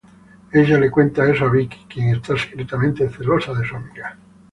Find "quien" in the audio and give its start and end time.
1.87-2.09